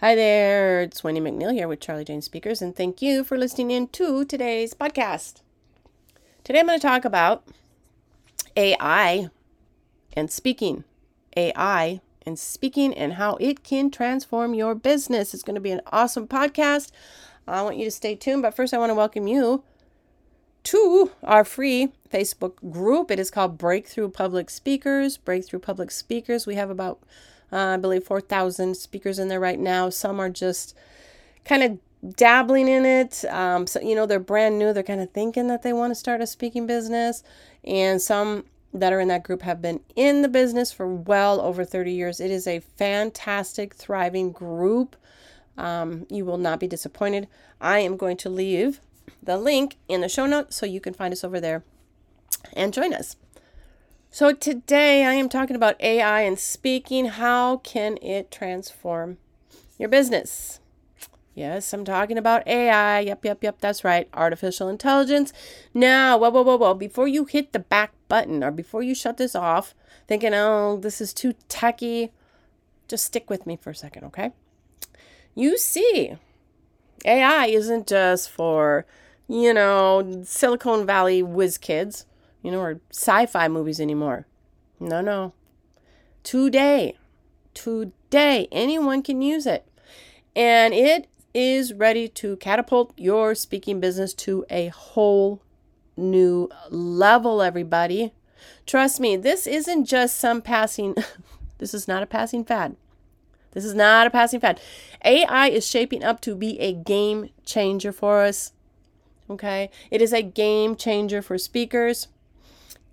Hi 0.00 0.14
there, 0.14 0.80
it's 0.80 1.04
Wendy 1.04 1.20
McNeil 1.20 1.52
here 1.52 1.68
with 1.68 1.80
Charli 1.80 2.06
Jane 2.06 2.22
Speakers, 2.22 2.62
and 2.62 2.74
thank 2.74 3.02
you 3.02 3.22
for 3.22 3.36
listening 3.36 3.70
in 3.70 3.86
to 3.88 4.24
today's 4.24 4.72
podcast. 4.72 5.42
Today 6.42 6.60
I'm 6.60 6.66
going 6.68 6.80
to 6.80 6.86
talk 6.86 7.04
about 7.04 7.44
AI 8.56 9.28
and 10.14 10.30
speaking. 10.30 10.84
AI 11.36 12.00
and 12.24 12.38
speaking 12.38 12.94
and 12.94 13.12
how 13.12 13.36
it 13.40 13.62
can 13.62 13.90
transform 13.90 14.54
your 14.54 14.74
business. 14.74 15.34
It's 15.34 15.42
going 15.42 15.56
to 15.56 15.60
be 15.60 15.70
an 15.70 15.82
awesome 15.92 16.26
podcast. 16.26 16.92
I 17.46 17.60
want 17.60 17.76
you 17.76 17.84
to 17.84 17.90
stay 17.90 18.14
tuned, 18.14 18.40
but 18.40 18.56
first 18.56 18.72
I 18.72 18.78
want 18.78 18.88
to 18.88 18.94
welcome 18.94 19.28
you 19.28 19.64
to 20.62 21.10
our 21.22 21.44
free 21.44 21.92
Facebook 22.10 22.54
group. 22.72 23.10
It 23.10 23.18
is 23.18 23.30
called 23.30 23.58
Breakthrough 23.58 24.08
Public 24.08 24.48
Speakers. 24.48 25.18
Breakthrough 25.18 25.60
Public 25.60 25.90
Speakers. 25.90 26.46
We 26.46 26.54
have 26.54 26.70
about 26.70 27.00
uh, 27.52 27.56
I 27.56 27.76
believe 27.76 28.04
4,000 28.04 28.76
speakers 28.76 29.18
in 29.18 29.28
there 29.28 29.40
right 29.40 29.58
now. 29.58 29.90
Some 29.90 30.20
are 30.20 30.30
just 30.30 30.76
kind 31.44 31.62
of 31.62 32.14
dabbling 32.16 32.68
in 32.68 32.86
it. 32.86 33.24
Um, 33.26 33.66
so, 33.66 33.80
you 33.80 33.94
know, 33.94 34.06
they're 34.06 34.20
brand 34.20 34.58
new. 34.58 34.72
They're 34.72 34.82
kind 34.82 35.00
of 35.00 35.10
thinking 35.10 35.48
that 35.48 35.62
they 35.62 35.72
want 35.72 35.90
to 35.90 35.94
start 35.94 36.20
a 36.20 36.26
speaking 36.26 36.66
business. 36.66 37.22
And 37.64 38.00
some 38.00 38.44
that 38.72 38.92
are 38.92 39.00
in 39.00 39.08
that 39.08 39.24
group 39.24 39.42
have 39.42 39.60
been 39.60 39.80
in 39.96 40.22
the 40.22 40.28
business 40.28 40.72
for 40.72 40.86
well 40.86 41.40
over 41.40 41.64
30 41.64 41.92
years. 41.92 42.20
It 42.20 42.30
is 42.30 42.46
a 42.46 42.60
fantastic, 42.60 43.74
thriving 43.74 44.30
group. 44.32 44.96
Um, 45.58 46.06
you 46.08 46.24
will 46.24 46.38
not 46.38 46.60
be 46.60 46.68
disappointed. 46.68 47.26
I 47.60 47.80
am 47.80 47.96
going 47.96 48.16
to 48.18 48.30
leave 48.30 48.80
the 49.22 49.36
link 49.36 49.76
in 49.88 50.00
the 50.00 50.08
show 50.08 50.26
notes 50.26 50.56
so 50.56 50.66
you 50.66 50.80
can 50.80 50.94
find 50.94 51.12
us 51.12 51.24
over 51.24 51.40
there 51.40 51.64
and 52.52 52.72
join 52.72 52.94
us. 52.94 53.16
So 54.12 54.32
today 54.32 55.04
I 55.04 55.12
am 55.12 55.28
talking 55.28 55.54
about 55.54 55.80
AI 55.80 56.22
and 56.22 56.36
speaking. 56.36 57.04
How 57.06 57.58
can 57.58 57.96
it 58.02 58.32
transform 58.32 59.18
your 59.78 59.88
business? 59.88 60.58
Yes, 61.32 61.72
I'm 61.72 61.84
talking 61.84 62.18
about 62.18 62.46
AI. 62.46 62.98
Yep, 63.00 63.24
yep, 63.24 63.44
yep. 63.44 63.60
That's 63.60 63.84
right. 63.84 64.08
Artificial 64.12 64.68
intelligence. 64.68 65.32
Now, 65.72 66.18
whoa, 66.18 66.30
whoa, 66.30 66.42
whoa, 66.42 66.56
whoa. 66.56 66.74
Before 66.74 67.06
you 67.06 67.24
hit 67.24 67.52
the 67.52 67.60
back 67.60 67.92
button 68.08 68.42
or 68.42 68.50
before 68.50 68.82
you 68.82 68.96
shut 68.96 69.16
this 69.16 69.36
off, 69.36 69.76
thinking, 70.08 70.34
oh, 70.34 70.76
this 70.76 71.00
is 71.00 71.14
too 71.14 71.34
techy, 71.48 72.10
just 72.88 73.06
stick 73.06 73.30
with 73.30 73.46
me 73.46 73.56
for 73.56 73.70
a 73.70 73.76
second, 73.76 74.02
okay? 74.06 74.32
You 75.36 75.56
see, 75.56 76.16
AI 77.04 77.46
isn't 77.46 77.86
just 77.86 78.28
for, 78.28 78.86
you 79.28 79.54
know, 79.54 80.24
Silicon 80.24 80.84
Valley 80.84 81.22
whiz 81.22 81.58
kids 81.58 82.06
you 82.42 82.50
know, 82.50 82.60
or 82.60 82.80
sci 82.90 83.26
fi 83.26 83.48
movies 83.48 83.80
anymore. 83.80 84.26
No, 84.78 85.00
no. 85.00 85.32
Today, 86.22 86.96
today, 87.54 88.48
anyone 88.50 89.02
can 89.02 89.22
use 89.22 89.46
it. 89.46 89.66
And 90.34 90.72
it 90.72 91.08
is 91.34 91.72
ready 91.72 92.08
to 92.08 92.36
catapult 92.36 92.92
your 92.96 93.34
speaking 93.34 93.80
business 93.80 94.14
to 94.14 94.44
a 94.50 94.68
whole 94.68 95.42
new 95.96 96.48
level, 96.70 97.42
everybody. 97.42 98.12
Trust 98.66 99.00
me, 99.00 99.16
this 99.16 99.46
isn't 99.46 99.84
just 99.84 100.16
some 100.16 100.42
passing, 100.42 100.94
this 101.58 101.74
is 101.74 101.86
not 101.86 102.02
a 102.02 102.06
passing 102.06 102.44
fad. 102.44 102.76
This 103.52 103.64
is 103.64 103.74
not 103.74 104.06
a 104.06 104.10
passing 104.10 104.40
fad. 104.40 104.60
AI 105.04 105.48
is 105.48 105.66
shaping 105.66 106.04
up 106.04 106.20
to 106.22 106.36
be 106.36 106.58
a 106.60 106.72
game 106.72 107.30
changer 107.44 107.92
for 107.92 108.22
us. 108.22 108.52
Okay? 109.28 109.70
It 109.90 110.00
is 110.00 110.12
a 110.12 110.22
game 110.22 110.76
changer 110.76 111.20
for 111.20 111.36
speakers. 111.36 112.08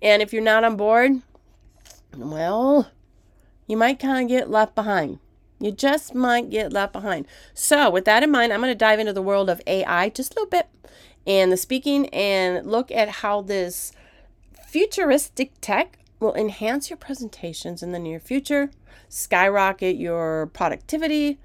And 0.00 0.22
if 0.22 0.32
you're 0.32 0.42
not 0.42 0.64
on 0.64 0.76
board, 0.76 1.22
well, 2.16 2.90
you 3.66 3.76
might 3.76 3.98
kind 3.98 4.24
of 4.24 4.28
get 4.28 4.50
left 4.50 4.74
behind. 4.74 5.18
You 5.60 5.72
just 5.72 6.14
might 6.14 6.50
get 6.50 6.72
left 6.72 6.92
behind. 6.92 7.26
So, 7.52 7.90
with 7.90 8.04
that 8.04 8.22
in 8.22 8.30
mind, 8.30 8.52
I'm 8.52 8.60
going 8.60 8.70
to 8.70 8.76
dive 8.76 9.00
into 9.00 9.12
the 9.12 9.22
world 9.22 9.50
of 9.50 9.60
AI 9.66 10.08
just 10.10 10.32
a 10.32 10.34
little 10.36 10.50
bit 10.50 10.68
and 11.26 11.52
the 11.52 11.56
speaking 11.56 12.06
and 12.08 12.66
look 12.66 12.90
at 12.90 13.08
how 13.08 13.42
this 13.42 13.92
futuristic 14.66 15.52
tech 15.60 15.98
will 16.20 16.34
enhance 16.34 16.90
your 16.90 16.96
presentations 16.96 17.82
in 17.82 17.92
the 17.92 17.98
near 17.98 18.18
future, 18.18 18.70
skyrocket 19.08 19.96
your 19.96 20.46
productivity, 20.46 21.38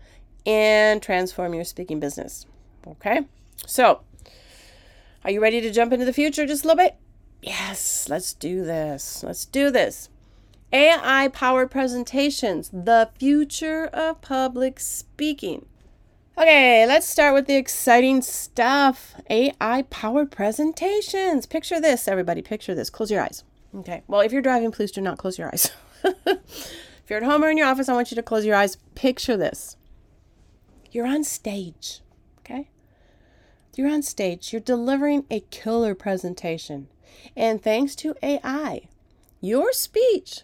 and 0.46 1.02
transform 1.02 1.53
your 1.53 1.66
speaking 1.66 2.00
business. 2.00 2.46
Okay? 2.88 3.28
So, 3.66 4.02
are 5.24 5.31
you 5.31 5.42
ready 5.42 5.62
to 5.62 5.72
jump 5.72 5.94
into 5.94 6.06
the 6.06 6.13
future 6.13 6.46
just 6.46 6.63
a 6.63 6.68
little 6.68 6.84
bit? 6.84 6.96
Yes, 7.44 8.08
let's 8.09 8.34
do 8.34 8.64
this. 8.64 9.22
Let's 9.22 9.46
do 9.46 9.70
this. 9.70 10.09
AI 10.72 11.28
powered 11.28 11.70
presentations, 11.70 12.70
the 12.74 13.09
future 13.20 13.86
of 13.88 14.22
public 14.22 14.80
speaking. 14.80 15.66
Okay, 16.38 16.88
let's 16.88 17.06
start 17.06 17.34
with 17.34 17.46
the 17.46 17.58
exciting 17.58 18.22
stuff 18.22 19.14
AI 19.30 19.84
powered 19.90 20.31
presentations. 20.31 21.46
Picture 21.46 21.80
this, 21.80 22.08
everybody. 22.08 22.42
Picture 22.42 22.74
this. 22.74 22.90
Close 22.90 23.12
your 23.12 23.22
eyes. 23.22 23.44
Okay, 23.75 24.04
well, 24.08 24.22
if 24.22 24.31
you're 24.31 24.42
driving, 24.42 24.72
please 24.72 24.92
do 24.92 25.02
not 25.02 25.18
close 25.18 25.38
your 25.38 25.50
eyes. 25.50 25.70
if 26.04 27.10
you're 27.10 27.20
at 27.20 27.25
home 27.25 27.44
or 27.44 27.50
in 27.50 27.58
your 27.58 27.68
office, 27.68 27.90
I 27.90 27.94
want 27.94 28.10
you 28.10 28.16
to 28.16 28.24
close 28.24 28.46
your 28.46 28.56
eyes. 28.56 28.78
Picture 28.96 29.36
this 29.36 29.75
you're 30.94 31.08
on 31.08 31.24
stage? 31.24 32.02
You're 33.75 33.89
on 33.89 34.03
stage, 34.03 34.53
you're 34.53 34.61
delivering 34.61 35.25
a 35.31 35.41
killer 35.50 35.95
presentation. 35.95 36.88
And 37.35 37.61
thanks 37.61 37.95
to 37.97 38.16
AI, 38.22 38.88
your 39.41 39.73
speech 39.73 40.41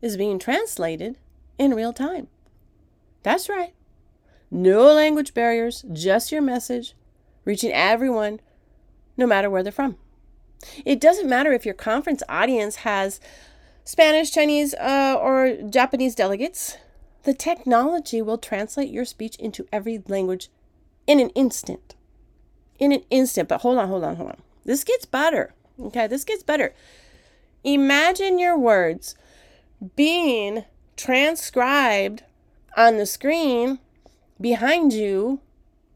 is 0.00 0.16
being 0.16 0.38
translated 0.38 1.18
in 1.58 1.74
real 1.74 1.92
time. 1.92 2.28
That's 3.22 3.48
right. 3.48 3.74
No 4.50 4.92
language 4.92 5.34
barriers, 5.34 5.84
just 5.92 6.32
your 6.32 6.42
message, 6.42 6.94
reaching 7.44 7.72
everyone, 7.72 8.40
no 9.16 9.26
matter 9.26 9.48
where 9.48 9.62
they're 9.62 9.72
from. 9.72 9.96
It 10.84 11.00
doesn't 11.00 11.28
matter 11.28 11.52
if 11.52 11.64
your 11.64 11.74
conference 11.74 12.22
audience 12.28 12.76
has 12.76 13.20
Spanish, 13.84 14.30
Chinese, 14.30 14.74
uh, 14.74 15.16
or 15.20 15.56
Japanese 15.68 16.14
delegates, 16.14 16.76
the 17.24 17.34
technology 17.34 18.22
will 18.22 18.38
translate 18.38 18.90
your 18.90 19.04
speech 19.04 19.36
into 19.36 19.66
every 19.72 20.02
language 20.06 20.48
in 21.06 21.18
an 21.20 21.30
instant. 21.30 21.94
In 22.78 22.92
an 22.92 23.02
instant. 23.10 23.48
But 23.48 23.60
hold 23.60 23.78
on, 23.78 23.88
hold 23.88 24.04
on, 24.04 24.16
hold 24.16 24.30
on. 24.30 24.42
This 24.64 24.84
gets 24.84 25.04
better. 25.04 25.54
Okay, 25.80 26.06
this 26.06 26.24
gets 26.24 26.42
better. 26.42 26.74
Imagine 27.64 28.38
your 28.38 28.58
words 28.58 29.14
being 29.96 30.64
transcribed 30.96 32.22
on 32.76 32.96
the 32.96 33.06
screen 33.06 33.78
behind 34.40 34.92
you 34.92 35.40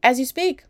as 0.01 0.19
you 0.19 0.25
speak, 0.25 0.63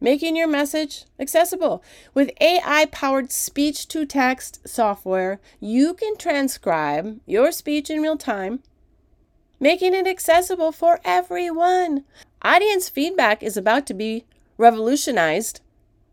making 0.00 0.36
your 0.36 0.48
message 0.48 1.04
accessible. 1.18 1.82
With 2.14 2.30
AI 2.40 2.86
powered 2.90 3.30
speech 3.30 3.86
to 3.88 4.06
text 4.06 4.66
software, 4.68 5.40
you 5.60 5.94
can 5.94 6.16
transcribe 6.16 7.20
your 7.26 7.52
speech 7.52 7.90
in 7.90 8.02
real 8.02 8.16
time, 8.16 8.60
making 9.58 9.94
it 9.94 10.06
accessible 10.06 10.72
for 10.72 11.00
everyone. 11.04 12.04
Audience 12.42 12.88
feedback 12.88 13.42
is 13.42 13.56
about 13.56 13.86
to 13.86 13.94
be 13.94 14.24
revolutionized 14.60 15.60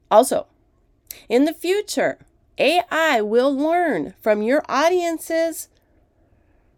also. 0.09 0.47
In 1.29 1.45
the 1.45 1.53
future, 1.53 2.17
AI 2.57 3.21
will 3.21 3.55
learn 3.55 4.13
from 4.21 4.41
your 4.41 4.63
audience's 4.67 5.67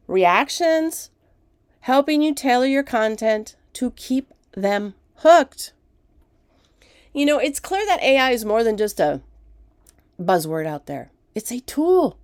reactions, 0.07 1.11
helping 1.81 2.21
you 2.21 2.33
tailor 2.33 2.65
your 2.65 2.83
content 2.83 3.55
to 3.73 3.91
keep 3.91 4.33
them 4.53 4.95
hooked. 5.17 5.71
You 7.13 7.25
know, 7.25 7.37
it's 7.37 7.59
clear 7.59 7.85
that 7.85 8.01
AI 8.01 8.31
is 8.31 8.43
more 8.43 8.63
than 8.63 8.75
just 8.75 8.99
a 8.99 9.21
buzzword 10.19 10.65
out 10.65 10.87
there, 10.87 11.11
it's 11.35 11.51
a 11.51 11.61
tool, 11.61 12.17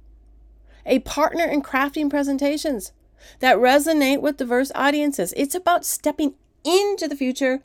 a 0.86 1.00
partner 1.00 1.45
in 1.45 1.62
crafting 1.62 2.09
presentations 2.09 2.92
that 3.39 3.57
resonate 3.57 4.21
with 4.21 4.38
diverse 4.38 4.71
audiences. 4.75 5.33
It's 5.38 5.56
about 5.56 5.86
stepping 5.86 6.33
into 6.63 7.07
the 7.07 7.15
future 7.15 7.63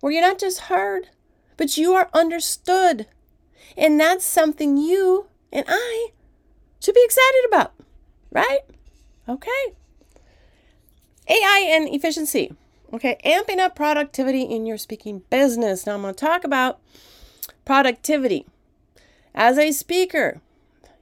where 0.00 0.12
you're 0.12 0.22
not 0.22 0.38
just 0.38 0.60
heard, 0.60 1.08
but 1.56 1.76
you 1.76 1.94
are 1.94 2.10
understood. 2.12 3.06
And 3.76 3.98
that's 3.98 4.24
something 4.24 4.76
you 4.76 5.26
and 5.52 5.64
I 5.68 6.08
should 6.80 6.94
be 6.94 7.04
excited 7.04 7.44
about, 7.46 7.72
right? 8.30 8.60
Okay. 9.28 9.74
AI 11.28 11.66
and 11.70 11.88
efficiency. 11.88 12.54
Okay, 12.92 13.18
amping 13.24 13.58
up 13.58 13.74
productivity 13.74 14.42
in 14.42 14.66
your 14.66 14.78
speaking 14.78 15.22
business. 15.30 15.86
Now 15.86 15.94
I'm 15.94 16.02
going 16.02 16.14
to 16.14 16.20
talk 16.20 16.44
about 16.44 16.78
productivity. 17.64 18.46
As 19.34 19.58
a 19.58 19.72
speaker, 19.72 20.40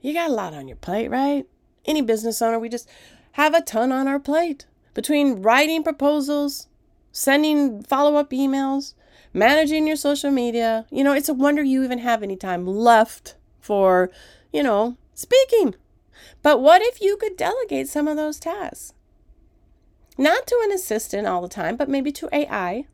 you 0.01 0.13
got 0.13 0.31
a 0.31 0.33
lot 0.33 0.53
on 0.53 0.67
your 0.67 0.77
plate, 0.77 1.09
right? 1.09 1.45
Any 1.85 2.01
business 2.01 2.41
owner, 2.41 2.57
we 2.57 2.69
just 2.69 2.89
have 3.33 3.53
a 3.53 3.61
ton 3.61 3.91
on 3.91 4.07
our 4.07 4.19
plate 4.19 4.65
between 4.93 5.41
writing 5.41 5.83
proposals, 5.83 6.67
sending 7.13 7.83
follow 7.83 8.15
up 8.15 8.31
emails, 8.31 8.95
managing 9.31 9.87
your 9.87 9.95
social 9.95 10.31
media. 10.31 10.85
You 10.91 11.05
know, 11.05 11.13
it's 11.13 11.29
a 11.29 11.33
wonder 11.33 11.63
you 11.63 11.85
even 11.85 11.99
have 11.99 12.21
any 12.21 12.35
time 12.35 12.67
left 12.67 13.35
for, 13.61 14.11
you 14.51 14.61
know, 14.61 14.97
speaking. 15.13 15.75
But 16.41 16.61
what 16.61 16.81
if 16.81 16.99
you 16.99 17.15
could 17.15 17.37
delegate 17.37 17.87
some 17.87 18.09
of 18.09 18.17
those 18.17 18.39
tasks? 18.39 18.93
Not 20.17 20.45
to 20.47 20.59
an 20.63 20.71
assistant 20.71 21.27
all 21.27 21.41
the 21.41 21.47
time, 21.47 21.77
but 21.77 21.87
maybe 21.87 22.11
to 22.11 22.29
AI. 22.33 22.85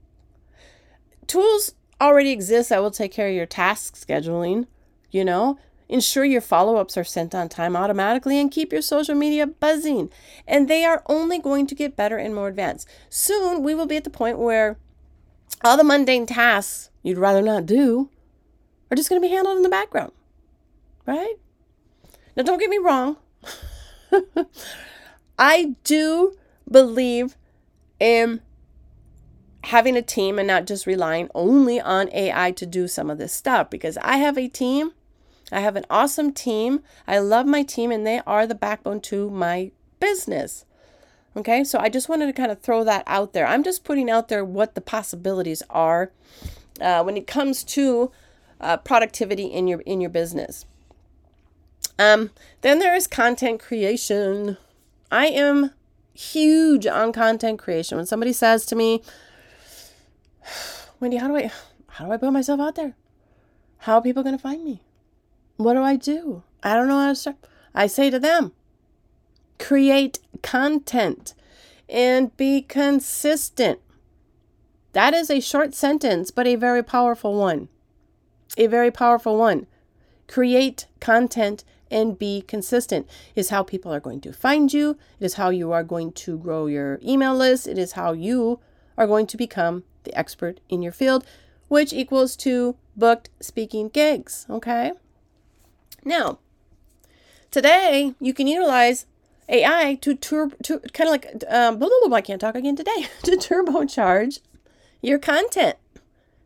Tools 1.26 1.74
already 2.00 2.32
exist 2.32 2.70
that 2.70 2.82
will 2.82 2.92
take 2.92 3.12
care 3.12 3.28
of 3.28 3.36
your 3.36 3.46
task 3.46 3.96
scheduling, 3.96 4.68
you 5.12 5.26
know. 5.26 5.58
Ensure 5.90 6.24
your 6.24 6.40
follow 6.40 6.78
ups 6.78 6.96
are 6.98 7.04
sent 7.04 7.34
on 7.34 7.50
time 7.50 7.76
automatically 7.76 8.40
and 8.40 8.52
keep 8.52 8.72
your 8.72 8.82
social 8.82 9.16
media 9.16 9.48
buzzing. 9.48 10.12
And 10.48 10.68
they 10.68 10.86
are 10.86 11.04
only 11.08 11.40
going 11.40 11.66
to 11.68 11.76
get 11.76 11.96
better 11.96 12.18
and 12.18 12.36
more 12.36 12.48
advanced. 12.48 12.88
Soon, 13.10 13.64
we 13.64 13.74
will 13.74 13.88
be 13.88 13.98
at 13.98 14.04
the 14.04 14.12
point 14.12 14.38
where 14.38 14.78
all 15.64 15.78
the 15.78 15.84
mundane 15.84 16.28
tasks 16.28 16.92
you'd 17.02 17.18
rather 17.18 17.42
not 17.42 17.66
do 17.66 18.10
are 18.92 18.96
just 18.96 19.10
going 19.10 19.22
to 19.22 19.28
be 19.28 19.34
handled 19.34 19.58
in 19.58 19.64
the 19.64 19.70
background, 19.70 20.12
right? 21.06 21.36
Now, 22.36 22.44
don't 22.44 22.60
get 22.60 22.70
me 22.70 22.78
wrong. 22.78 23.18
I 25.40 25.76
do 25.84 26.36
believe 26.70 27.36
in 28.00 28.42
having 29.66 29.98
a 29.98 30.02
team 30.02 30.40
and 30.40 30.48
not 30.48 30.66
just 30.66 30.88
relying 30.88 31.30
only 31.36 31.80
on 31.82 32.10
AI 32.14 32.52
to 32.52 32.66
do 32.66 32.88
some 32.88 33.10
of 33.10 33.18
this 33.18 33.34
stuff 33.34 33.70
because 33.70 33.98
I 33.98 34.18
have 34.18 34.38
a 34.38 34.48
team. 34.48 34.92
I 35.52 35.62
have 35.62 35.76
an 35.76 35.86
awesome 35.90 36.32
team. 36.32 36.82
I 37.08 37.20
love 37.20 37.46
my 37.46 37.64
team 37.64 37.92
and 37.92 38.06
they 38.06 38.22
are 38.26 38.46
the 38.46 38.56
backbone 38.56 39.02
to 39.02 39.30
my 39.30 39.72
business. 40.00 40.66
Okay, 41.38 41.64
so 41.64 41.80
I 41.80 41.90
just 41.90 42.10
wanted 42.10 42.26
to 42.26 42.34
kind 42.34 42.52
of 42.52 42.60
throw 42.60 42.84
that 42.84 43.04
out 43.06 43.34
there. 43.34 43.48
I'm 43.48 43.64
just 43.64 43.84
putting 43.84 44.10
out 44.10 44.30
there 44.30 44.44
what 44.44 44.76
the 44.76 44.82
possibilities 44.82 45.62
are 45.70 46.12
uh, 46.82 47.04
when 47.04 47.18
it 47.18 47.28
comes 47.28 47.64
to 47.66 48.12
uh, 48.60 48.78
productivity 48.78 49.46
in 49.46 49.68
your 49.68 49.82
in 49.82 50.02
your 50.02 50.10
business. 50.10 50.66
Um, 51.98 52.32
then 52.62 52.80
there 52.80 52.96
is 52.96 53.08
content 53.08 53.62
creation. 53.62 54.58
I 55.12 55.28
am 55.28 55.72
huge 56.14 56.86
on 56.88 57.14
content 57.14 57.60
creation. 57.60 57.98
When 57.98 58.06
somebody 58.06 58.34
says 58.34 58.66
to 58.68 58.76
me, 58.76 59.04
Wendy, 61.00 61.18
how 61.18 61.28
do 61.28 61.38
I 61.38 61.52
how 61.88 62.06
do 62.06 62.12
I 62.12 62.18
put 62.18 62.34
myself 62.34 62.60
out 62.60 62.76
there? 62.76 62.96
How 63.80 63.96
are 63.96 64.02
people 64.02 64.24
going 64.24 64.36
to 64.36 64.42
find 64.42 64.64
me? 64.64 64.82
What 65.60 65.74
do 65.74 65.84
I 65.84 65.98
do? 65.98 66.44
I 66.64 66.74
don't 66.74 66.88
know 66.88 67.00
how 67.00 67.10
to 67.10 67.16
start. 67.16 67.36
I 67.76 67.88
say 67.88 68.10
to 68.10 68.18
them, 68.18 68.54
create 69.58 70.20
content 70.42 71.34
and 71.90 72.36
be 72.38 72.62
consistent. 72.62 73.82
That 74.94 75.14
is 75.14 75.30
a 75.30 75.42
short 75.42 75.76
sentence, 75.76 76.32
but 76.32 76.48
a 76.48 76.56
very 76.56 76.82
powerful 76.82 77.38
one. 77.38 77.68
A 78.58 78.68
very 78.68 78.90
powerful 78.90 79.38
one. 79.38 79.68
Create 80.30 80.88
content 81.02 81.66
and 81.92 82.18
be 82.18 82.42
consistent 82.42 83.06
is 83.36 83.50
how 83.50 83.62
people 83.62 83.94
are 83.94 84.00
going 84.00 84.22
to 84.22 84.32
find 84.32 84.72
you. 84.72 84.92
It 85.20 85.26
is 85.26 85.34
how 85.34 85.50
you 85.50 85.74
are 85.74 85.84
going 85.84 86.14
to 86.14 86.38
grow 86.38 86.68
your 86.68 87.02
email 87.04 87.36
list. 87.36 87.68
It 87.68 87.78
is 87.78 87.92
how 87.92 88.14
you 88.14 88.62
are 88.98 89.08
going 89.08 89.28
to 89.28 89.36
become 89.36 89.84
the 90.06 90.18
expert 90.18 90.62
in 90.70 90.82
your 90.82 90.94
field, 90.94 91.26
which 91.68 91.92
equals 91.92 92.38
to 92.38 92.78
booked 92.96 93.30
speaking 93.42 93.90
gigs. 93.90 94.46
Okay. 94.50 94.94
Now, 96.04 96.40
today 97.52 98.14
you 98.20 98.34
can 98.34 98.48
utilize 98.48 99.06
AI 99.48 99.96
to, 100.02 100.16
tur- 100.16 100.52
to 100.64 100.80
kind 100.94 101.08
of 101.08 101.12
like, 101.12 101.26
um, 101.50 101.80
blah, 101.80 101.90
blah, 101.90 102.08
blah, 102.08 102.18
I 102.18 102.22
can't 102.22 102.42
talk 102.42 102.56
again 102.56 102.76
today, 102.76 103.08
to 103.24 103.32
turbocharge 103.32 104.40
your 105.02 105.18
content 105.18 105.78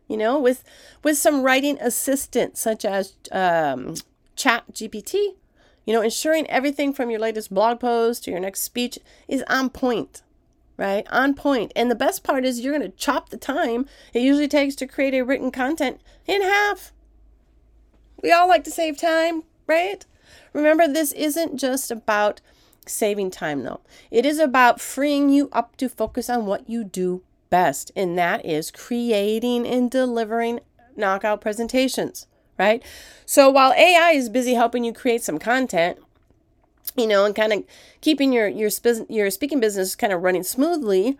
you 0.08 0.16
know 0.16 0.38
with 0.38 0.64
with 1.02 1.16
some 1.18 1.42
writing 1.42 1.78
assistance 1.80 2.60
such 2.60 2.84
as 2.84 3.14
um, 3.32 3.94
ChatGPT 4.36 5.34
you 5.84 5.92
know 5.92 6.02
ensuring 6.02 6.48
everything 6.48 6.92
from 6.92 7.10
your 7.10 7.20
latest 7.20 7.52
blog 7.52 7.80
post 7.80 8.24
to 8.24 8.30
your 8.30 8.40
next 8.40 8.62
speech 8.62 8.98
is 9.28 9.42
on 9.48 9.70
point 9.70 10.22
right? 10.76 11.06
On 11.12 11.34
point. 11.34 11.70
And 11.76 11.88
the 11.88 11.94
best 11.94 12.24
part 12.24 12.44
is 12.44 12.60
you're 12.60 12.76
going 12.76 12.90
to 12.90 12.96
chop 12.96 13.28
the 13.28 13.36
time 13.36 13.86
it 14.12 14.22
usually 14.22 14.48
takes 14.48 14.74
to 14.76 14.88
create 14.88 15.14
a 15.14 15.22
written 15.22 15.52
content 15.52 16.00
in 16.26 16.42
half 16.42 16.92
we 18.24 18.32
all 18.32 18.48
like 18.48 18.64
to 18.64 18.70
save 18.70 18.98
time 18.98 19.44
right 19.68 20.04
remember 20.52 20.88
this 20.88 21.12
isn't 21.12 21.56
just 21.56 21.92
about 21.92 22.40
saving 22.86 23.30
time 23.30 23.62
though 23.62 23.80
it 24.10 24.26
is 24.26 24.40
about 24.40 24.80
freeing 24.80 25.28
you 25.28 25.48
up 25.52 25.76
to 25.76 25.88
focus 25.88 26.28
on 26.28 26.44
what 26.44 26.68
you 26.68 26.82
do 26.82 27.22
best 27.50 27.92
and 27.94 28.18
that 28.18 28.44
is 28.44 28.72
creating 28.72 29.64
and 29.64 29.90
delivering 29.90 30.58
knockout 30.96 31.40
presentations 31.40 32.26
right? 32.58 32.82
So 33.26 33.50
while 33.50 33.72
AI 33.72 34.12
is 34.12 34.28
busy 34.28 34.54
helping 34.54 34.84
you 34.84 34.92
create 34.92 35.22
some 35.22 35.38
content, 35.38 35.98
you 36.96 37.06
know, 37.06 37.24
and 37.24 37.34
kind 37.34 37.52
of 37.52 37.64
keeping 38.00 38.32
your 38.32 38.46
your 38.46 38.70
your 39.08 39.30
speaking 39.30 39.60
business 39.60 39.96
kind 39.96 40.12
of 40.12 40.22
running 40.22 40.42
smoothly, 40.42 41.18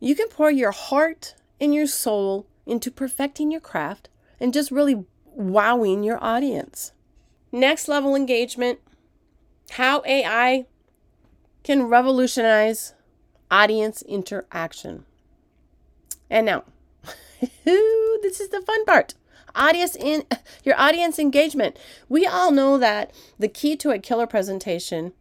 you 0.00 0.14
can 0.14 0.28
pour 0.28 0.50
your 0.50 0.72
heart 0.72 1.34
and 1.60 1.74
your 1.74 1.86
soul 1.86 2.46
into 2.66 2.90
perfecting 2.90 3.50
your 3.50 3.60
craft 3.60 4.08
and 4.38 4.52
just 4.52 4.70
really 4.70 5.04
wowing 5.36 6.02
your 6.02 6.22
audience. 6.22 6.92
Next 7.52 7.88
level 7.88 8.14
engagement, 8.14 8.80
how 9.70 10.02
AI 10.06 10.66
can 11.62 11.84
revolutionize 11.84 12.94
audience 13.50 14.02
interaction. 14.02 15.04
And 16.28 16.46
now, 16.46 16.64
this 17.64 18.40
is 18.40 18.48
the 18.48 18.62
fun 18.62 18.84
part 18.84 19.14
audience 19.56 19.96
in 19.96 20.24
your 20.64 20.78
audience 20.78 21.18
engagement. 21.18 21.78
We 22.08 22.26
all 22.26 22.52
know 22.52 22.78
that 22.78 23.12
the 23.38 23.48
key 23.48 23.76
to 23.76 23.90
a 23.90 23.98
killer 23.98 24.26
presentation 24.26 25.12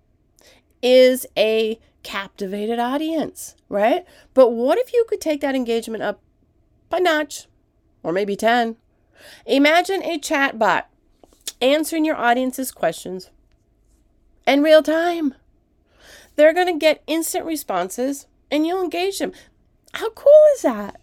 is 0.82 1.26
a 1.38 1.80
captivated 2.04 2.78
audience, 2.78 3.56
right? 3.69 4.06
But 4.34 4.50
what 4.50 4.78
if 4.78 4.94
you 4.94 5.06
could 5.07 5.22
take 5.22 5.42
that 5.42 5.56
engagement 5.56 6.04
up 6.04 6.22
a 6.92 7.00
notch 7.00 7.48
or 8.04 8.12
maybe 8.12 8.36
10? 8.36 8.76
Imagine 9.45 10.04
a 10.04 10.19
chat 10.19 10.57
bot 10.57 10.90
answering 11.62 12.06
your 12.06 12.18
audience's 12.18 12.72
questions 12.72 13.30
in 14.48 14.64
real 14.64 14.84
time. 14.84 15.34
They're 16.36 16.54
going 16.54 16.68
to 16.68 16.80
get 16.80 17.04
instant 17.07 17.45
responses 17.45 18.28
and 18.52 18.68
you'll 18.68 18.84
engage 18.84 19.19
them. 19.19 19.31
How 19.94 20.10
cool 20.12 20.44
is 20.56 20.62
that? 20.64 21.00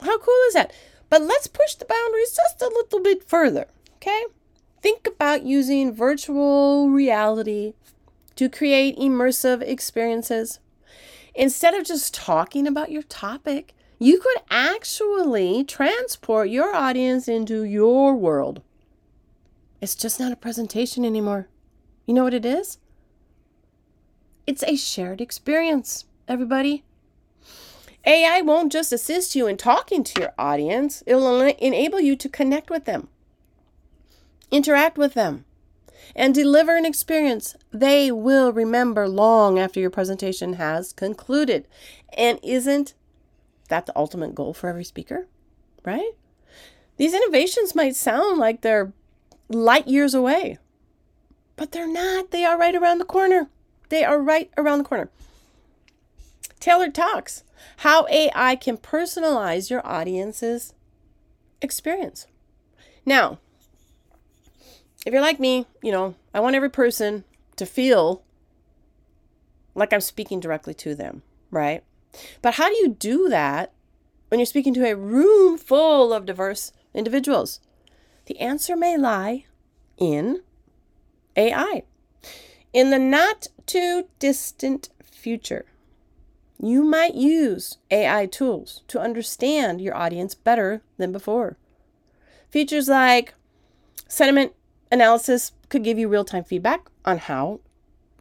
How 0.00 0.18
cool 0.18 0.40
is 0.48 0.54
that? 0.54 0.72
But 1.08 1.22
let's 1.22 1.46
push 1.46 1.74
the 1.74 1.84
boundaries 1.84 2.36
just 2.36 2.62
a 2.62 2.68
little 2.68 3.00
bit 3.00 3.28
further, 3.28 3.66
okay? 3.96 4.24
Think 4.80 5.06
about 5.06 5.44
using 5.44 5.94
virtual 5.94 6.90
reality 6.90 7.74
to 8.36 8.48
create 8.48 8.98
immersive 8.98 9.62
experiences. 9.62 10.58
Instead 11.34 11.74
of 11.74 11.84
just 11.84 12.14
talking 12.14 12.66
about 12.66 12.90
your 12.90 13.02
topic, 13.02 13.74
you 14.02 14.18
could 14.18 14.38
actually 14.50 15.62
transport 15.62 16.48
your 16.48 16.74
audience 16.74 17.28
into 17.28 17.62
your 17.62 18.16
world. 18.16 18.60
It's 19.80 19.94
just 19.94 20.18
not 20.18 20.32
a 20.32 20.36
presentation 20.36 21.04
anymore. 21.04 21.46
You 22.06 22.14
know 22.14 22.24
what 22.24 22.34
it 22.34 22.44
is? 22.44 22.78
It's 24.44 24.64
a 24.64 24.74
shared 24.74 25.20
experience, 25.20 26.06
everybody. 26.26 26.82
AI 28.04 28.40
won't 28.40 28.72
just 28.72 28.92
assist 28.92 29.36
you 29.36 29.46
in 29.46 29.56
talking 29.56 30.02
to 30.02 30.20
your 30.20 30.32
audience, 30.36 31.04
it 31.06 31.14
will 31.14 31.40
enable 31.40 32.00
you 32.00 32.16
to 32.16 32.28
connect 32.28 32.70
with 32.70 32.84
them, 32.84 33.06
interact 34.50 34.98
with 34.98 35.14
them, 35.14 35.44
and 36.16 36.34
deliver 36.34 36.76
an 36.76 36.84
experience 36.84 37.54
they 37.70 38.10
will 38.10 38.52
remember 38.52 39.08
long 39.08 39.60
after 39.60 39.78
your 39.78 39.90
presentation 39.90 40.54
has 40.54 40.92
concluded. 40.92 41.68
And 42.18 42.40
isn't 42.42 42.94
that 43.72 43.86
the 43.86 43.96
ultimate 43.96 44.34
goal 44.34 44.52
for 44.52 44.68
every 44.68 44.84
speaker? 44.84 45.26
Right? 45.82 46.12
These 46.98 47.14
innovations 47.14 47.74
might 47.74 47.96
sound 47.96 48.38
like 48.38 48.60
they're 48.60 48.92
light 49.48 49.88
years 49.88 50.12
away, 50.12 50.58
but 51.56 51.72
they're 51.72 51.88
not. 51.88 52.32
They 52.32 52.44
are 52.44 52.58
right 52.58 52.74
around 52.74 52.98
the 52.98 53.06
corner. 53.06 53.48
They 53.88 54.04
are 54.04 54.20
right 54.20 54.50
around 54.58 54.78
the 54.78 54.84
corner. 54.84 55.08
Tailored 56.60 56.94
Talks 56.94 57.44
How 57.78 58.06
AI 58.08 58.56
Can 58.56 58.76
Personalize 58.76 59.70
Your 59.70 59.84
Audience's 59.86 60.74
Experience. 61.62 62.26
Now, 63.06 63.38
if 65.06 65.14
you're 65.14 65.22
like 65.22 65.40
me, 65.40 65.66
you 65.82 65.92
know, 65.92 66.14
I 66.34 66.40
want 66.40 66.56
every 66.56 66.70
person 66.70 67.24
to 67.56 67.64
feel 67.64 68.22
like 69.74 69.94
I'm 69.94 70.02
speaking 70.02 70.40
directly 70.40 70.74
to 70.74 70.94
them, 70.94 71.22
right? 71.50 71.82
But 72.40 72.54
how 72.54 72.68
do 72.68 72.74
you 72.76 72.88
do 72.88 73.28
that 73.28 73.72
when 74.28 74.38
you're 74.38 74.46
speaking 74.46 74.74
to 74.74 74.86
a 74.86 74.96
room 74.96 75.58
full 75.58 76.12
of 76.12 76.26
diverse 76.26 76.72
individuals? 76.94 77.60
The 78.26 78.38
answer 78.38 78.76
may 78.76 78.96
lie 78.96 79.46
in 79.98 80.42
AI. 81.36 81.82
In 82.72 82.90
the 82.90 82.98
not 82.98 83.48
too 83.66 84.08
distant 84.18 84.88
future, 85.02 85.66
you 86.58 86.84
might 86.84 87.14
use 87.14 87.78
AI 87.90 88.26
tools 88.26 88.82
to 88.88 89.00
understand 89.00 89.80
your 89.80 89.96
audience 89.96 90.34
better 90.34 90.82
than 90.96 91.12
before. 91.12 91.56
Features 92.50 92.88
like 92.88 93.34
sentiment 94.06 94.52
analysis 94.90 95.52
could 95.68 95.82
give 95.82 95.98
you 95.98 96.08
real 96.08 96.24
time 96.24 96.44
feedback 96.44 96.88
on 97.04 97.18
how 97.18 97.60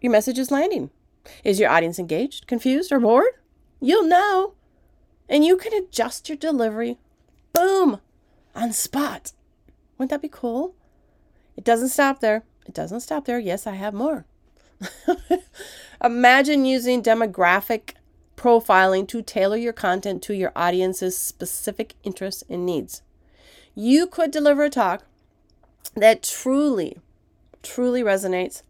your 0.02 0.12
message 0.12 0.40
is 0.40 0.52
landing. 0.52 0.90
Is 1.44 1.60
your 1.60 1.70
audience 1.70 2.00
engaged, 2.00 2.48
confused, 2.48 2.92
or 2.92 3.00
bored? 3.00 3.34
You'll 3.82 4.08
know. 4.08 4.54
And 5.28 5.44
you 5.44 5.58
can 5.58 5.74
adjust 5.74 6.30
your 6.30 6.38
delivery, 6.38 6.98
boom, 7.54 8.00
on 8.56 8.72
spot. 8.74 9.34
Wouldn't 9.98 10.12
that 10.12 10.22
be 10.22 10.30
cool? 10.30 10.76
It 11.58 11.64
doesn't 11.64 11.90
stop 11.90 12.20
there. 12.20 12.44
It 12.66 12.74
doesn't 12.74 13.02
stop 13.02 13.26
there. 13.26 13.40
Yes, 13.40 13.66
I 13.66 13.74
have 13.74 13.94
more. 13.94 14.26
Imagine 16.04 16.66
using 16.66 17.02
demographic 17.02 17.94
profiling 18.36 19.08
to 19.08 19.22
tailor 19.22 19.58
your 19.58 19.74
content 19.74 20.22
to 20.24 20.36
your 20.36 20.52
audience's 20.56 21.18
specific 21.18 21.96
interests 22.04 22.44
and 22.50 22.66
needs. 22.66 23.02
You 23.76 24.08
could 24.08 24.32
deliver 24.32 24.64
a 24.64 24.70
talk 24.70 25.04
that 25.96 26.24
truly, 26.24 26.98
truly 27.64 28.02
resonates 28.02 28.64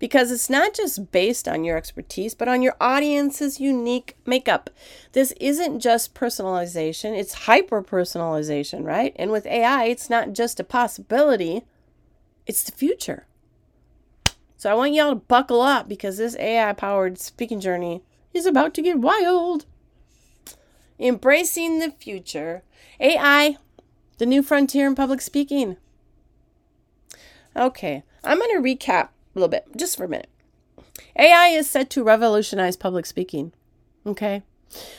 because 0.00 0.32
it's 0.32 0.50
not 0.50 0.74
just 0.74 1.12
based 1.12 1.46
on 1.46 1.62
your 1.62 1.76
expertise, 1.76 2.34
but 2.34 2.48
on 2.48 2.62
your 2.62 2.74
audience's 2.80 3.60
unique 3.60 4.16
makeup. 4.26 4.70
This 5.12 5.32
isn't 5.38 5.78
just 5.78 6.14
personalization, 6.14 7.16
it's 7.16 7.44
hyper 7.44 7.82
personalization, 7.82 8.84
right? 8.84 9.14
And 9.14 9.30
with 9.30 9.46
AI, 9.46 9.84
it's 9.84 10.10
not 10.10 10.32
just 10.32 10.58
a 10.58 10.64
possibility, 10.64 11.62
it's 12.46 12.64
the 12.64 12.72
future. 12.72 13.26
So 14.56 14.70
I 14.70 14.74
want 14.74 14.94
y'all 14.94 15.10
to 15.10 15.16
buckle 15.16 15.60
up 15.60 15.88
because 15.88 16.16
this 16.16 16.36
AI 16.36 16.72
powered 16.72 17.18
speaking 17.18 17.60
journey 17.60 18.02
is 18.32 18.46
about 18.46 18.74
to 18.74 18.82
get 18.82 18.98
wild. 18.98 19.66
Embracing 20.98 21.78
the 21.78 21.90
future. 21.90 22.62
AI, 22.98 23.56
the 24.18 24.26
new 24.26 24.42
frontier 24.42 24.86
in 24.86 24.94
public 24.94 25.20
speaking. 25.20 25.76
Okay, 27.56 28.02
I'm 28.22 28.38
going 28.38 28.50
to 28.54 28.62
recap 28.62 29.08
a 29.34 29.38
little 29.38 29.48
bit 29.48 29.66
just 29.76 29.96
for 29.96 30.04
a 30.04 30.08
minute. 30.08 30.28
AI 31.16 31.48
is 31.48 31.68
set 31.68 31.90
to 31.90 32.04
revolutionize 32.04 32.76
public 32.76 33.06
speaking. 33.06 33.52
Okay? 34.06 34.42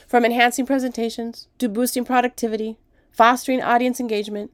From 0.07 0.25
enhancing 0.25 0.65
presentations 0.65 1.47
to 1.59 1.69
boosting 1.69 2.05
productivity, 2.05 2.77
fostering 3.11 3.61
audience 3.61 3.99
engagement, 3.99 4.51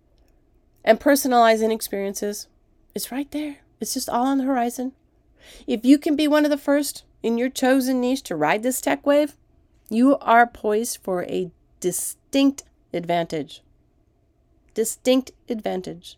and 0.84 1.00
personalizing 1.00 1.74
experiences. 1.74 2.48
It's 2.96 3.12
right 3.12 3.30
there. 3.32 3.58
It's 3.80 3.94
just 3.94 4.10
all 4.10 4.26
on 4.26 4.38
the 4.38 4.46
horizon. 4.46 4.94
If 5.66 5.86
you 5.86 5.98
can 5.98 6.16
be 6.16 6.28
one 6.28 6.46
of 6.46 6.52
the 6.52 6.58
first 6.58 7.04
in 7.22 7.38
your 7.38 7.50
chosen 7.50 8.02
niche 8.02 8.24
to 8.24 8.36
ride 8.36 8.64
this 8.64 8.82
tech 8.82 9.06
wave, 9.06 9.36
you 9.90 10.18
are 10.18 10.48
poised 10.48 11.00
for 11.02 11.24
a 11.26 11.52
distinct 11.80 12.64
advantage. 12.94 13.62
Distinct 14.74 15.32
advantage. 15.50 16.18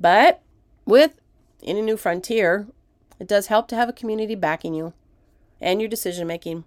But 0.00 0.42
with 0.84 1.20
any 1.64 1.82
new 1.82 1.96
frontier, 1.96 2.66
it 3.18 3.28
does 3.28 3.46
help 3.46 3.68
to 3.68 3.76
have 3.76 3.88
a 3.88 3.92
community 3.92 4.34
backing 4.34 4.74
you 4.74 4.92
and 5.60 5.80
your 5.80 5.88
decision 5.88 6.26
making. 6.26 6.64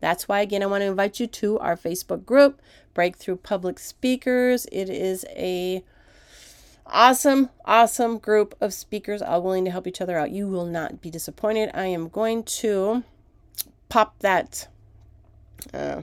That's 0.00 0.28
why, 0.28 0.40
again, 0.40 0.62
I 0.62 0.66
want 0.66 0.82
to 0.82 0.86
invite 0.86 1.20
you 1.20 1.26
to 1.26 1.58
our 1.60 1.76
Facebook 1.76 2.26
group, 2.26 2.60
Breakthrough 2.92 3.36
Public 3.36 3.78
Speakers. 3.78 4.66
It 4.70 4.90
is 4.90 5.24
a 5.30 5.82
awesome, 6.86 7.50
awesome 7.64 8.18
group 8.18 8.54
of 8.60 8.74
speakers 8.74 9.22
all 9.22 9.42
willing 9.42 9.64
to 9.64 9.70
help 9.70 9.86
each 9.86 10.00
other 10.00 10.18
out. 10.18 10.30
You 10.30 10.48
will 10.48 10.66
not 10.66 11.00
be 11.00 11.10
disappointed. 11.10 11.70
I 11.72 11.86
am 11.86 12.08
going 12.08 12.42
to 12.44 13.02
pop 13.88 14.18
that 14.20 14.68
uh, 15.72 16.02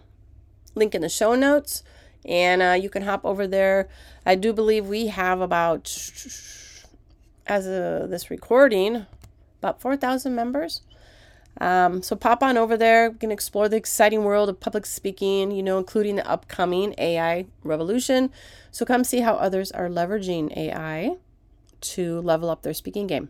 link 0.76 0.96
in 0.96 1.02
the 1.02 1.10
show 1.10 1.36
notes 1.36 1.84
and 2.26 2.62
uh, 2.62 2.78
you 2.80 2.90
can 2.90 3.04
hop 3.04 3.26
over 3.26 3.48
there. 3.48 3.90
I 4.26 4.36
do 4.36 4.54
believe 4.54 4.88
we 4.88 5.08
have 5.08 5.42
about 5.42 5.86
as 7.48 7.68
of 7.68 8.10
this 8.10 8.30
recording, 8.30 9.06
about 9.60 9.82
4,000 9.82 10.34
members. 10.34 10.82
Um, 11.60 12.02
so 12.02 12.16
pop 12.16 12.42
on 12.42 12.58
over 12.58 12.78
there. 12.78 13.12
We 13.12 13.18
can 13.18 13.32
explore 13.32 13.68
the 13.68 13.76
exciting 13.76 14.24
world 14.24 14.50
of 14.50 14.60
public 14.60 14.86
speaking, 14.86 15.52
you 15.52 15.62
know, 15.62 15.78
including 15.78 16.16
the 16.16 16.28
upcoming 16.28 16.96
AI 16.98 17.46
revolution. 17.64 18.32
So 18.72 18.86
come 18.86 19.04
see 19.04 19.20
how 19.20 19.36
others 19.36 19.72
are 19.72 19.90
leveraging 19.90 20.56
AI 20.56 21.18
to 21.82 22.22
level 22.22 22.50
up 22.50 22.62
their 22.62 22.74
speaking 22.74 23.08
game. 23.08 23.30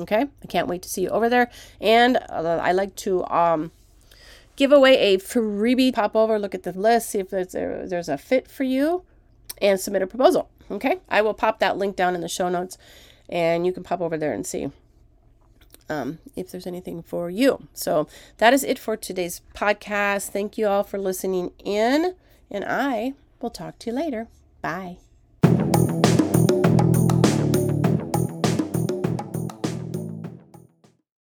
Okay, 0.00 0.26
I 0.42 0.46
can't 0.46 0.68
wait 0.68 0.82
to 0.82 0.88
see 0.88 1.02
you 1.02 1.08
over 1.08 1.28
there. 1.28 1.50
And 1.80 2.18
uh, 2.28 2.60
I 2.62 2.72
like 2.72 2.94
to 2.96 3.24
um, 3.26 3.72
give 4.54 4.70
away 4.70 5.14
a 5.14 5.18
freebie. 5.18 5.92
Pop 5.92 6.14
over, 6.14 6.38
look 6.38 6.54
at 6.54 6.64
the 6.64 6.72
list, 6.72 7.10
see 7.10 7.18
if 7.18 7.30
there's 7.30 7.54
a, 7.54 7.86
there's 7.86 8.08
a 8.08 8.18
fit 8.18 8.46
for 8.46 8.64
you, 8.64 9.02
and 9.60 9.80
submit 9.80 10.02
a 10.02 10.06
proposal. 10.06 10.50
Okay, 10.70 11.00
I 11.08 11.22
will 11.22 11.34
pop 11.34 11.60
that 11.60 11.78
link 11.78 11.96
down 11.96 12.14
in 12.14 12.20
the 12.20 12.28
show 12.28 12.48
notes 12.48 12.76
and 13.28 13.66
you 13.66 13.72
can 13.72 13.82
pop 13.82 14.00
over 14.00 14.16
there 14.16 14.32
and 14.32 14.46
see 14.46 14.70
um, 15.88 16.18
if 16.34 16.50
there's 16.50 16.66
anything 16.66 17.02
for 17.02 17.30
you. 17.30 17.68
So 17.72 18.08
that 18.38 18.52
is 18.52 18.64
it 18.64 18.78
for 18.78 18.96
today's 18.96 19.40
podcast. 19.54 20.30
Thank 20.30 20.58
you 20.58 20.66
all 20.66 20.82
for 20.82 20.98
listening 20.98 21.52
in, 21.64 22.14
and 22.50 22.64
I 22.66 23.14
will 23.40 23.50
talk 23.50 23.78
to 23.80 23.90
you 23.90 23.96
later. 23.96 24.28
Bye. 24.62 24.98